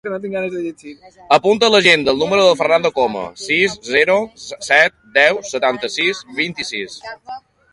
[1.35, 4.17] Apunta a l'agenda el número del Fernando Coma: sis, zero,
[4.71, 6.99] set, deu, setanta-sis, vint-i-sis.